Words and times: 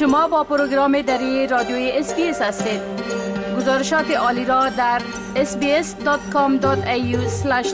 شما 0.00 0.28
با 0.28 0.44
پروگرام 0.44 1.02
دری 1.02 1.46
رادیوی 1.46 1.90
SBS 1.90 2.42
هستید. 2.42 2.80
گزارشات 3.56 4.10
عالی 4.10 4.44
را 4.44 4.68
در 4.68 5.02
sbs.com.au 5.34 6.66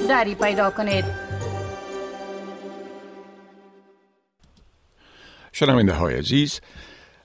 دری 0.08 0.34
پیدا 0.34 0.70
کنید. 0.70 1.04
شنونده 5.52 5.92
های 5.92 6.14
عزیز 6.14 6.60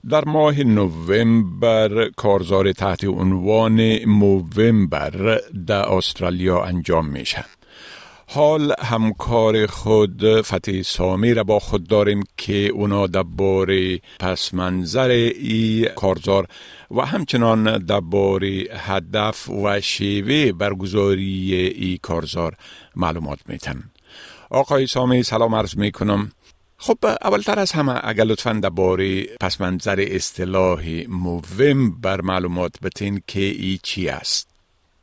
در 0.09 0.25
ماه 0.25 0.63
نوامبر 0.63 2.09
کارزار 2.17 2.71
تحت 2.71 3.03
عنوان 3.03 4.05
Movember 4.05 5.41
در 5.67 5.89
استرالیا 5.93 6.63
انجام 6.63 7.07
میشه 7.07 7.45
حال 8.33 8.73
همکار 8.79 9.65
خود 9.65 10.41
فتح 10.41 10.81
سامی 10.81 11.33
را 11.33 11.43
با 11.43 11.59
خود 11.59 11.87
داریم 11.87 12.23
که 12.37 12.67
اونا 12.67 13.07
در 13.07 13.37
بار 13.37 13.67
پس 14.19 14.53
منظر 14.53 15.09
ای 15.09 15.89
کارزار 15.95 16.45
و 16.91 17.01
همچنان 17.01 17.77
دبار 17.77 18.43
هدف 18.71 19.49
و 19.49 19.81
شیوه 19.81 20.51
برگزاری 20.51 21.53
ای 21.55 21.97
کارزار 22.01 22.53
معلومات 22.95 23.39
میتن. 23.49 23.83
آقای 24.49 24.87
سامی 24.87 25.23
سلام 25.23 25.55
عرض 25.55 25.77
می‌کنم. 25.77 26.31
خب 26.77 26.97
اولتر 27.21 27.59
از 27.59 27.71
همه 27.71 27.99
اگر 28.03 28.23
لطفا 28.23 28.53
درباره 28.53 29.23
پس 29.41 29.61
منظر 29.61 30.05
اصطلاح 30.07 31.03
بر 32.01 32.21
معلومات 32.21 32.75
بتین 32.83 33.21
که 33.27 33.41
ای 33.41 33.79
چی 33.83 34.09
است؟ 34.09 34.49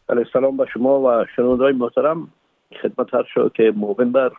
علیه 0.09 0.27
سلام 0.33 0.57
به 0.57 0.67
شما 0.75 1.01
و 1.01 1.25
شنوندای 1.37 1.73
محترم. 1.73 2.29
خدمت 2.83 3.15
هر 3.15 3.23
شد 3.35 3.53
که 3.55 3.71
بر 4.13 4.31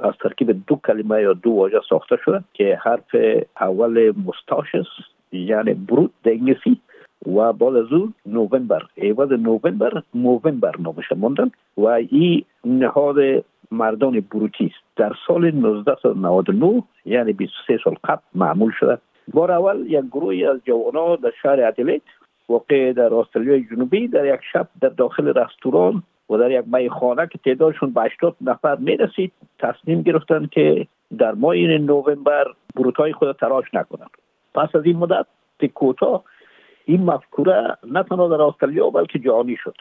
از 0.00 0.14
ترکیب 0.22 0.66
دو 0.66 0.80
کلمه 0.86 1.22
یا 1.22 1.32
دو 1.32 1.50
واژه 1.50 1.80
ساخته 1.88 2.16
شده 2.24 2.44
که 2.54 2.78
حرف 2.82 3.16
اول 3.60 4.12
مستاشس 4.26 4.86
یعنی 5.32 5.74
برود 5.74 6.12
در 6.24 6.30
انگلیسی 6.30 6.80
و 7.26 7.52
بعد 7.52 7.76
از 7.76 7.92
او 7.92 8.12
نوامبر 8.26 8.82
ایواد 8.94 9.32
نوامبر 9.32 10.02
موومبر 10.14 10.74
موندن 11.16 11.50
و 11.76 11.86
این 11.86 12.44
نهاد 12.64 13.44
مردان 13.70 14.20
بروتی 14.20 14.64
است. 14.64 14.84
در 14.96 15.12
سال 15.26 15.44
1999 15.44 16.82
یعنی 17.04 17.32
23 17.32 17.78
سال 17.84 17.94
قبل 18.04 18.22
معمول 18.34 18.72
شده. 18.80 18.98
بار 19.28 19.52
اول 19.52 19.86
یک 19.88 20.04
گروهی 20.04 20.46
از 20.46 20.60
جوانان 20.64 21.16
در 21.22 21.32
شهر 21.42 21.60
ادلیت 21.60 22.02
واقع 22.48 22.92
در 22.92 23.14
استرالیای 23.14 23.64
جنوبی 23.64 24.08
در 24.08 24.34
یک 24.34 24.40
شب 24.52 24.68
در 24.80 24.88
داخل 24.88 25.28
رستوران 25.28 26.02
و 26.30 26.36
در 26.36 26.50
یک 26.50 26.64
میخانه 26.66 27.26
که 27.26 27.38
تعدادشون 27.38 27.90
به 27.90 28.02
80 28.02 28.36
نفر 28.40 28.76
می‌رسید 28.76 29.32
تصمیم 29.58 30.02
گرفتن 30.02 30.46
که 30.46 30.86
در 31.18 31.32
ماه 31.32 31.56
نوامبر 31.56 32.44
بروتای 32.74 33.12
خود 33.12 33.36
تراش 33.36 33.74
نکنند. 33.74 34.10
پس 34.54 34.68
از 34.74 34.84
این 34.84 34.96
مدت 34.96 35.26
کوتاه 35.74 36.24
این 36.84 37.04
مفکوره 37.04 37.76
نه 37.90 38.02
تنها 38.02 38.28
در 38.28 38.42
استرالیا 38.42 38.90
بلکه 38.90 39.18
جهانی 39.18 39.56
شد. 39.56 39.74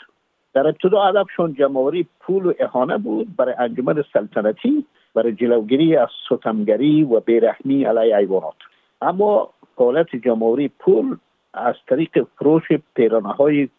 در 0.54 0.68
ابتدا 0.68 1.04
هدفشون 1.04 1.54
جمعوری 1.54 2.08
پول 2.20 2.46
و 2.46 2.54
احانه 2.60 2.98
بود 2.98 3.36
برای 3.36 3.56
انجمن 3.60 4.04
سلطنتی 4.14 4.86
برای 5.14 5.32
جلوگیری 5.32 5.96
از 5.96 6.08
ستمگری 6.26 7.04
و 7.04 7.20
بیرحمی 7.20 7.84
علیه 7.84 8.18
ایوانات 8.18 8.56
اما 9.02 9.50
حالت 9.76 10.16
جمهوری 10.16 10.68
پول 10.80 11.18
از 11.54 11.76
طریق 11.88 12.28
فروش 12.36 12.64
پیرانه 12.96 13.30
های 13.30 13.70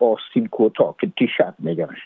آستین 0.00 0.46
کوتا 0.46 0.94
که 1.00 1.12
تیشرت 1.18 1.54
میگنش 1.58 1.98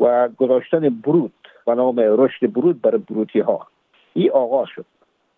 و 0.00 0.28
گذاشتن 0.28 0.88
برود 0.88 1.32
و 1.66 1.74
نام 1.74 1.96
رشد 1.98 2.52
برود 2.52 2.82
برای 2.82 2.98
بروتی 2.98 3.40
ها 3.40 3.66
این 4.14 4.30
آغاز 4.30 4.68
شد. 4.74 4.84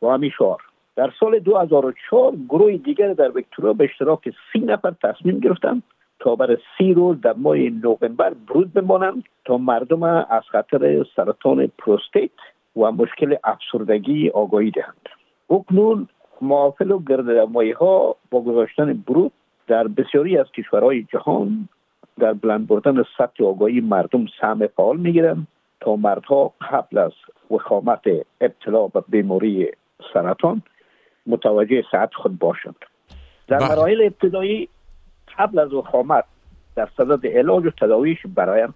و 0.03 0.09
همین 0.09 0.31
شعار. 0.31 0.61
در 0.97 1.13
سال 1.21 1.39
2004 1.39 2.33
گروه 2.49 2.77
دیگر 2.77 3.13
در 3.13 3.31
ویکتوریا 3.31 3.73
به 3.73 3.85
اشتراک 3.85 4.31
سی 4.53 4.59
نفر 4.59 4.95
تصمیم 5.03 5.39
گرفتن 5.41 5.83
تا 6.21 6.37
برای 6.37 6.57
سی 6.79 6.95
روز 6.95 7.21
در 7.21 7.33
ماه 7.33 7.57
نوامبر 7.57 8.35
برود 8.49 8.73
بمانند 8.73 9.25
تا 9.45 9.59
مردم 9.59 10.03
از 10.03 10.43
خطر 10.53 11.07
سرطان 11.17 11.67
پروستیت 11.79 12.31
و 12.77 12.93
مشکل 12.93 13.37
افسردگی 13.45 14.31
آگاهی 14.31 14.71
دهند. 14.71 15.09
اکنون 15.51 16.09
معافل 16.41 16.91
و 16.91 16.99
گرد 16.99 17.29
ها 17.77 18.17
با 18.31 18.41
گذاشتن 18.41 19.05
برود 19.07 19.33
در 19.67 19.89
بسیاری 19.89 20.39
از 20.39 20.47
کشورهای 20.53 21.03
جهان 21.03 21.69
در 22.21 22.33
بلند 22.33 22.67
بردن 22.67 23.05
سطح 23.19 23.45
آگاهی 23.45 23.81
مردم 23.81 24.27
سهم 24.41 24.67
فعال 24.67 24.97
می‌گیرند 24.97 25.47
تا 25.81 25.97
مردها 25.97 26.53
قبل 26.61 26.99
از 26.99 27.13
وخامت 27.51 28.01
ابتلا 28.41 28.87
به 28.87 29.03
بیماری 29.09 29.69
سرطان 30.15 30.63
متوجه 31.27 31.83
صحت 31.93 32.15
خود 32.15 32.39
باشند 32.39 32.77
در 33.49 33.59
بله. 33.59 33.69
مراحل 33.69 34.03
ابتدایی 34.03 34.69
قبل 35.39 35.59
از 35.59 35.73
وخامت 35.73 36.25
در 36.77 36.89
صدد 36.97 37.27
علاج 37.27 37.67
و 37.67 37.71
تداویش 37.71 38.19
برایند 38.35 38.75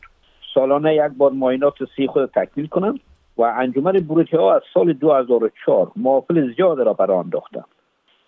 سالانه 0.54 0.94
یک 0.94 1.12
بار 1.16 1.32
معاینات 1.32 1.74
سی 1.96 2.06
خود 2.06 2.30
تکمیل 2.30 2.66
کنند 2.66 3.00
و 3.36 3.42
انجمن 3.42 3.92
بروتی 3.92 4.36
ها 4.36 4.54
از 4.54 4.62
سال 4.74 4.92
2004 4.92 5.90
معافل 5.96 6.54
زیاد 6.54 6.80
را 6.80 6.92
برای 6.92 7.16
انداختند 7.16 7.64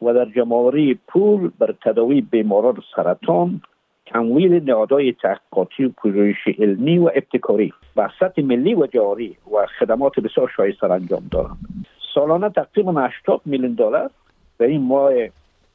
و 0.03 0.15
در 0.15 0.25
جمعوری 0.25 0.99
پول 1.09 1.51
بر 1.59 1.75
تداوی 1.85 2.21
بیماران 2.21 2.83
سرطان 2.97 3.61
تمویل 4.07 4.71
نهادهای 4.71 5.13
تحقیقاتی 5.13 5.85
و 5.85 5.89
پژوهش 5.89 6.49
علمی 6.59 6.99
و 6.99 7.11
ابتکاری. 7.15 7.73
و 7.97 8.09
سطح 8.21 8.43
ملی 8.43 8.75
و 8.75 8.87
جاری 8.87 9.37
و 9.53 9.67
خدمات 9.79 10.21
بسیار 10.21 10.53
شایسته 10.57 10.91
انجام 10.91 11.29
دارند 11.31 11.87
سالانه 12.15 12.51
تقریبا 12.51 12.93
80 13.01 13.41
میلیون 13.45 13.73
دلار 13.73 14.11
به 14.59 14.67
این 14.67 14.83
ماه 14.83 15.13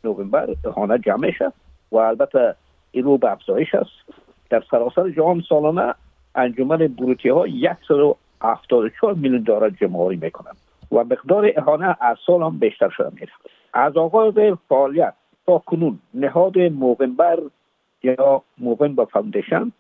نوامبر 0.04 0.50
اهانه 0.66 0.98
جمع 0.98 1.32
شد 1.32 1.54
و 1.92 1.98
البته 1.98 2.56
این 2.92 3.04
رو 3.04 3.18
به 3.18 3.32
افزایش 3.32 3.76
است. 3.76 4.22
در 4.50 4.64
سراسر 4.72 5.10
جهان 5.10 5.44
سالانه 5.50 5.94
انجمن 6.36 6.78
بروتی 6.78 7.30
ها 7.30 7.46
174 7.88 9.14
میلیون 9.14 9.42
دلار 9.42 9.70
جمعآوری 9.70 10.16
می‌کنند 10.22 10.58
و 10.92 11.04
مقدار 11.04 11.52
اعانه 11.56 11.98
از 12.02 12.18
سال 12.26 12.42
هم 12.42 12.60
بیشتر 12.60 12.90
شده 12.90 13.10
میره 13.14 13.32
از 13.74 13.98
آغاز 13.98 14.34
فعالیت 14.70 15.14
تا 15.46 15.58
کنون 15.58 16.00
نهاد 16.14 16.60
Movember 16.60 17.40
یا 18.04 18.42
Movember 18.58 19.06
Foundation 19.06 19.72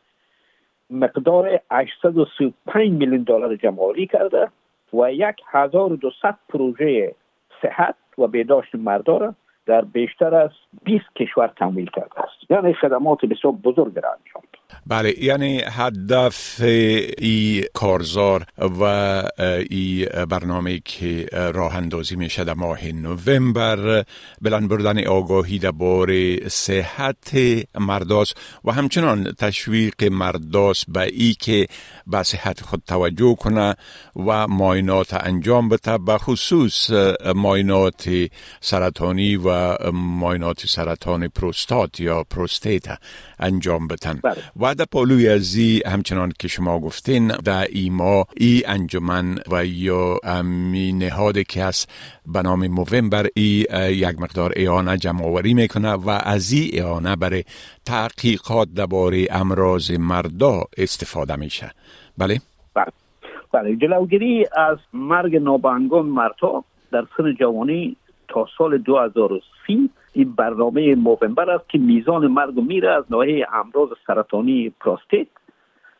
مقدار 0.89 1.59
835 1.71 2.91
میلیون 2.91 3.23
دلار 3.23 3.55
جمعآوری 3.55 4.07
کرده 4.07 4.47
و 4.93 5.11
یک 5.13 5.35
1200 5.47 6.15
پروژه 6.49 7.15
صحت 7.61 7.95
و 8.17 8.27
بهداشت 8.27 8.75
مردا 8.75 9.12
ره 9.12 9.35
در 9.65 9.81
بیشتر 9.81 10.35
از 10.35 10.49
20 10.83 11.05
کشور 11.15 11.47
تمویل 11.47 11.89
کرده 11.89 12.19
است. 12.19 12.51
یعنی 12.51 12.73
خدمات 12.73 13.25
بسیار 13.25 13.53
بزرگ 13.53 13.99
را 13.99 14.09
انجام 14.09 14.43
بله 14.87 15.23
یعنی 15.23 15.61
هدف 15.67 16.61
ای 16.61 17.65
کارزار 17.73 18.45
و 18.57 18.83
ای 19.69 20.07
برنامه 20.29 20.79
که 20.85 21.25
راه 21.31 21.75
اندازی 21.75 22.15
میشه 22.15 22.43
در 22.43 22.53
ماه 22.53 22.87
نوامبر 22.87 24.05
بلند 24.41 24.69
بردن 24.69 25.07
آگاهی 25.07 25.59
بار 25.59 26.09
صحت 26.47 27.31
مرداس 27.79 28.33
و 28.65 28.71
همچنان 28.71 29.31
تشویق 29.31 30.03
مرداس 30.03 30.85
به 30.88 31.01
ای 31.01 31.33
که 31.33 31.67
به 32.07 32.23
صحت 32.23 32.61
خود 32.61 32.83
توجه 32.88 33.35
کنه 33.35 33.75
و 34.15 34.47
ماینات 34.47 35.13
انجام 35.13 35.69
بده 35.69 35.97
به 35.97 36.17
خصوص 36.17 36.89
ماینات 37.35 38.09
سرطانی 38.61 39.35
و 39.35 39.77
ماینات 39.91 40.65
سرطان 40.65 41.27
پروستات 41.27 41.99
یا 41.99 42.23
پروستیت 42.23 42.85
انجام 43.39 43.88
بتن 43.88 44.19
بله. 44.23 44.38
و 44.61 44.75
در 44.75 44.85
پالوی 44.91 45.29
ازی 45.29 45.81
همچنان 45.85 46.31
که 46.39 46.47
شما 46.47 46.79
گفتین 46.79 47.27
در 47.27 47.66
ایما 47.69 48.25
ای 48.38 48.63
انجمن 48.66 49.35
و 49.51 49.66
یا 49.66 50.18
امی 50.24 50.94
نهاد 50.94 51.44
که 51.44 51.63
هست 51.63 51.91
به 52.33 52.41
نام 52.41 52.86
ای 53.36 53.65
یک 53.89 54.21
مقدار 54.21 54.53
ایانه 54.56 54.97
جمع 54.97 55.24
آوری 55.24 55.53
می‌کنه 55.53 55.91
و 55.91 56.19
از 56.24 56.51
ای 56.51 56.59
ایانه 56.59 57.15
برای 57.15 57.44
تحقیقات 57.86 58.68
درباره 58.75 59.27
امراض 59.31 59.91
مردا 59.91 60.63
استفاده 60.77 61.36
میشه. 61.36 61.71
بله؟ 62.18 62.39
بله. 62.75 62.91
بله. 63.53 63.75
جلوگیری 63.75 64.45
از 64.57 64.77
مرگ 64.94 65.36
نابهنگام 65.36 66.06
مردها 66.06 66.63
در 66.91 67.06
سن 67.18 67.33
جوانی 67.39 67.95
تا 68.27 68.47
سال 68.57 68.77
2030 68.77 69.89
این 70.13 70.31
برنامه 70.31 70.96
Movember 70.95 71.50
است 71.50 71.69
که 71.69 71.78
میزان 71.78 72.28
مرگ 72.28 72.58
و 72.58 72.62
میر 72.62 72.78
ره 72.78 72.89
از 72.90 73.04
ناحیه 73.10 73.48
امراض 73.54 73.90
سرطانی 74.08 74.69
prostate 74.80 75.27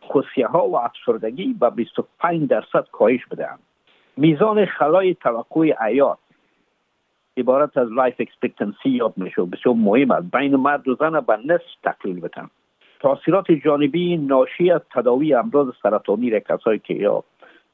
خصیه 0.10 0.48
ها 0.48 0.68
و 0.68 0.78
افسردگی 0.78 1.56
به 1.60 1.70
25 1.70 2.50
درصد 2.50 2.88
کاهش 2.92 3.26
بدهند. 3.26 3.60
میزان 4.18 4.66
خلای 4.66 5.14
توقع 5.14 5.74
حیات 5.80 6.18
عبارت 7.38 7.78
از 7.78 7.92
life 7.92 8.16
expectancy 8.20 8.90
یاد 8.90 9.14
میشه 9.18 9.42
بسیار 9.42 9.76
مهم 9.76 10.12
است. 10.12 10.32
بین 10.32 10.56
مرد 10.56 10.88
و 10.88 10.96
زن 10.96 11.20
به 11.20 11.38
نصف 11.46 11.76
تقلیل 11.84 12.20
بدن. 12.20 12.50
تاثیرات 13.00 13.52
جانبی 13.52 14.18
ناشی 14.18 14.72
از 14.72 14.82
تداوی 14.94 15.34
امراض 15.34 15.68
سرطانی 15.84 16.30
را 16.30 16.40
کسایی 16.40 16.80
که 16.80 16.94
یا 16.94 17.24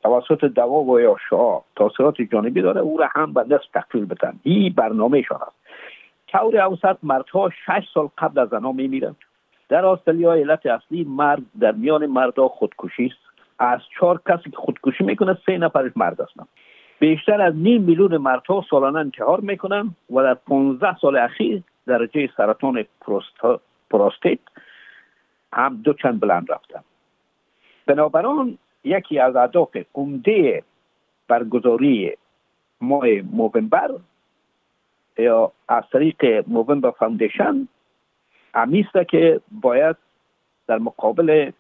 توسط 0.04 0.46
دوا 0.46 0.84
و 0.84 1.00
یا 1.00 1.16
شعا 1.30 1.60
تاثیرات 1.76 2.22
جانبی 2.22 2.62
داره 2.62 2.82
او 2.82 2.98
را 2.98 3.10
هم 3.16 3.34
به 3.34 3.42
نصف 3.42 3.68
تقلیل 3.74 4.06
بدن. 4.06 4.40
این 4.44 4.74
برنامه 4.74 5.22
شان 5.22 5.40
طور 6.40 6.58
اوسط 6.62 6.98
مردها 7.04 7.50
شش 7.50 7.88
سال 7.94 8.10
قبل 8.18 8.40
از 8.40 8.50
زنها 8.50 8.72
میمیرند. 8.72 9.16
در 9.70 9.86
استرالیا 9.86 10.34
علت 10.34 10.66
اصلی 10.66 11.04
مرد 11.04 11.42
در 11.60 11.72
میان 11.72 12.06
مردها 12.06 12.48
خودکشی 12.48 13.06
است. 13.06 13.28
از 13.60 13.80
چهار 14.00 14.22
کسی 14.30 14.50
که 14.50 14.58
خودکشی 14.58 15.04
می‌کنه 15.04 15.38
سه 15.46 15.58
نفرش 15.58 15.92
مرد 15.96 16.22
هستند 16.22 16.48
بیشتر 17.00 17.42
از 17.42 17.56
نیم 17.56 17.82
میلیون 17.82 18.18
مردها 18.18 18.66
سالانه 18.70 19.00
انتحار 19.00 19.40
می‌کنن 19.40 19.96
و 20.10 20.24
در 20.24 20.34
15 20.34 20.98
سال 20.98 21.18
اخیر 21.18 21.64
درجه 21.86 22.30
سرطان 22.38 22.86
prostate 23.90 24.40
هم 25.54 25.82
دو 25.84 25.94
چند 25.94 26.20
بلند 26.20 26.52
رفتن. 26.52 26.80
بنابراین 27.86 28.58
یکی 28.84 29.20
از 29.20 29.36
اهداف 29.36 29.78
عمده 29.96 30.64
برگزاری 31.28 32.14
ماه 32.82 33.06
Movember 33.08 33.92
یا 35.18 35.52
از 35.70 35.84
طریق 35.94 36.26
Movember 36.48 36.92
Foundation 36.92 37.68
همی 38.54 38.80
استه 38.80 39.06
که 39.06 39.42
باید 39.52 39.96
در 40.68 40.78
مقابل 40.78 41.52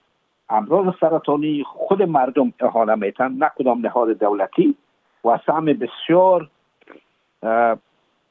امراض 0.49 0.93
سرطانی 0.99 1.63
خود 1.63 2.03
مردم 2.03 2.53
اعانه 2.59 2.95
میتن 2.95 3.31
نه 3.31 3.51
کدام 3.59 3.85
نهاد 3.85 4.09
دولتی 4.09 4.75
و 5.25 5.39
سهم 5.45 5.65
بسیار 5.65 6.49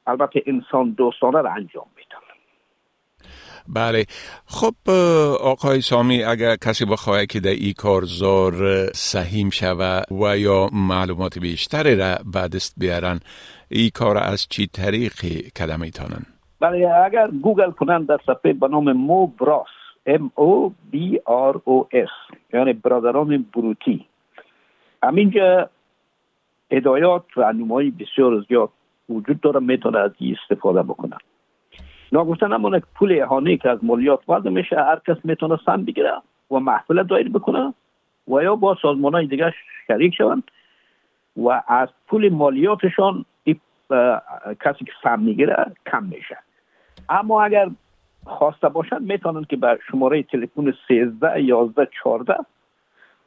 البته 0.06 0.42
انسان 0.46 0.90
دوستانه 0.90 1.40
را 1.40 1.50
انجام 1.50 1.86
بله. 3.74 4.04
خب 4.46 4.90
آقای 5.40 5.80
سامی 5.80 6.22
اگر 6.22 6.56
کسی 6.56 6.84
بخواهد 6.84 7.26
که 7.26 7.40
در 7.40 7.50
این 7.50 7.72
کارزار 7.78 8.86
سهیم 8.92 9.50
شوه 9.50 10.00
و 10.10 10.38
یا 10.38 10.68
معلومات 10.72 11.38
بیشتری 11.38 11.96
را 11.96 12.14
بعد 12.34 12.56
است 12.56 12.74
بیارن 12.76 13.20
این 13.68 13.90
کار 13.94 14.18
از 14.18 14.46
چی 14.50 14.66
طریقی 14.66 15.50
کدم 15.58 15.82
ایتانن 15.82 16.22
بله 16.60 16.88
اگر 17.04 17.30
گوگل 17.42 17.70
کنن 17.70 18.04
در 18.04 18.18
صفحه 18.26 18.52
به 18.52 18.68
نام 18.68 18.92
مو 18.92 19.26
براس 19.26 19.66
M 20.06 20.30
O 20.36 20.70
B 20.92 21.18
R 21.26 21.54
O 21.66 21.86
S 21.92 22.36
یعنی 22.54 22.72
برادران 22.72 23.46
بروتی. 23.54 24.06
همینجا 25.02 25.70
هدایات 26.72 27.24
و 27.36 27.52
نمایی 27.52 27.90
بسیار 27.90 28.44
زیاد 28.48 28.70
وجود 29.08 29.40
داره 29.40 29.60
می‌تونه 29.60 29.98
از 29.98 30.10
استفاده 30.20 30.82
بکنن. 30.82 31.18
ناگفتن 32.12 32.52
نمونه 32.52 32.82
پول 32.94 33.20
احانه 33.20 33.56
که 33.56 33.70
از 33.70 33.78
مالیات 33.82 34.20
وارد 34.26 34.48
میشه 34.48 34.76
هر 34.76 35.00
کس 35.06 35.16
می‌تونه 35.24 35.58
سم 35.66 35.84
بگیره 35.84 36.12
و 36.50 36.58
محفله 36.58 37.02
دایر 37.02 37.28
بکنه 37.28 37.74
و 38.28 38.42
یا 38.42 38.56
با 38.56 38.76
سازمان 38.82 39.14
های 39.14 39.26
دیگه 39.26 39.54
شریک 39.86 40.14
شوند 40.14 40.42
و 41.36 41.62
از 41.68 41.88
پول 42.08 42.28
مالیاتشان 42.28 43.24
کسی 44.60 44.84
که 44.84 44.92
سم 45.02 45.20
می‌گیره 45.20 45.66
کم 45.86 46.02
میشه. 46.02 46.38
اما 47.08 47.42
اگر 47.42 47.70
خواسته 48.24 48.68
باشند 48.68 49.02
می‌تونن 49.02 49.44
که 49.44 49.56
به 49.56 49.78
شماره 49.90 50.22
تلفن 50.22 50.74
13 50.88 51.42
11 51.42 51.88
14 52.02 52.34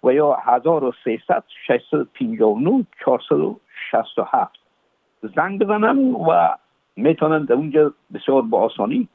و 0.04 0.14
یا 0.14 0.38
1300 0.46 1.44
659 1.68 2.86
467 3.06 4.60
زنگ 5.36 5.60
بزنن 5.60 6.12
و 6.12 6.50
می‌تونن 7.02 7.46
در 7.46 7.54
اونجا 7.54 7.94
بسیار 8.14 8.42
با 8.42 8.62
آسانی 8.62 9.08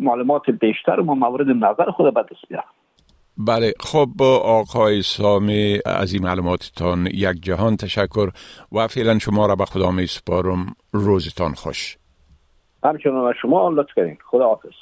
معلومات 0.00 0.50
بیشتر 0.50 1.00
و 1.00 1.14
مورد 1.14 1.46
نظر 1.48 1.90
خود 1.90 2.14
به 2.14 2.22
دست 2.22 2.48
بیارن. 2.48 2.64
بله 3.38 3.74
خب 3.80 4.22
آقای 4.42 5.02
سامی 5.02 5.78
از 5.86 6.12
این 6.12 6.22
معلوماتتان 6.22 7.06
یک 7.06 7.42
جهان 7.42 7.76
تشکر 7.76 8.30
و 8.72 8.88
فعلا 8.88 9.18
شما 9.18 9.46
را 9.46 9.56
به 9.56 9.64
خدا 9.64 9.90
می 9.90 10.06
سپارم. 10.06 10.66
روزتان 10.92 11.52
خوش. 11.54 11.96
همچنان 12.84 13.34
شما 13.42 13.68
لطف 13.68 13.92
کنید. 13.96 14.18
خدا 14.30 14.48
حافظ. 14.48 14.72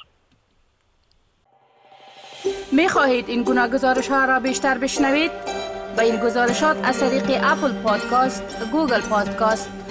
می 2.71 2.87
خواهید 2.87 3.29
این 3.29 3.43
گونه 3.43 3.67
گزارش 3.67 4.07
ها 4.09 4.25
را 4.25 4.39
بیشتر 4.39 4.77
بشنوید؟ 4.77 5.31
به 5.97 6.03
این 6.03 6.15
گزارشات 6.25 6.77
از 6.83 6.99
طریق 6.99 7.41
Apple 7.43 7.83
Podcast، 7.83 8.71
Google 8.71 9.01
Podcast، 9.09 9.90